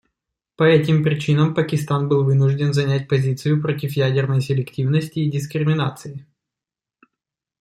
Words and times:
По 0.55 0.63
этим 0.63 1.03
причинам 1.03 1.53
Пакистан 1.53 2.07
был 2.07 2.23
вынужден 2.23 2.73
занять 2.73 3.07
позицию 3.07 3.61
против 3.61 3.91
ядерной 3.93 4.41
селективности 4.41 5.19
и 5.19 5.29
дискриминации. 5.29 6.25